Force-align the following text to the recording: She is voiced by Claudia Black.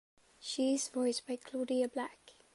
She 0.39 0.73
is 0.73 0.89
voiced 0.89 1.27
by 1.27 1.35
Claudia 1.35 1.87
Black. 1.87 2.33